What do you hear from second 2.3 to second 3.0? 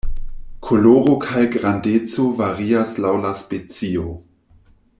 varias